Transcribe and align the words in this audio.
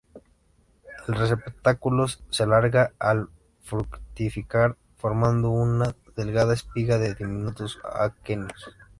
El 1.07 1.13
receptáculo 1.13 2.07
se 2.07 2.41
alarga 2.41 2.91
al 2.97 3.29
fructificar, 3.61 4.75
formando 4.97 5.51
una 5.51 5.93
delgada 6.15 6.55
espiga 6.55 6.97
de 6.97 7.13
diminutos 7.13 7.77
aquenios. 7.83 8.73